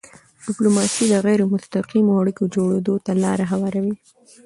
[0.45, 3.95] ډیپلوماسي د غیری مستقیمو اړیکو جوړېدو ته لاره هواروي.